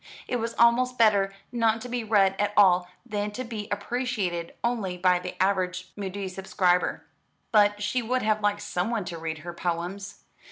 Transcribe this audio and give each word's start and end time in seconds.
It 0.27 0.37
was 0.37 0.55
almost 0.57 0.97
better 0.97 1.31
not 1.51 1.79
to 1.81 1.87
be 1.87 2.03
read 2.03 2.33
at 2.39 2.53
all 2.57 2.87
than 3.05 3.29
to 3.33 3.43
be 3.43 3.67
appreciated 3.69 4.55
only 4.63 4.97
by 4.97 5.19
the 5.19 5.39
average 5.39 5.91
Mudie 5.95 6.27
subscriber. 6.27 7.05
But 7.51 7.83
she 7.83 8.01
would 8.01 8.23
have 8.23 8.41
liked 8.41 8.61
someone 8.63 9.05
to 9.05 9.19
read 9.19 9.39
her 9.45 9.53
poems. 9.53 10.23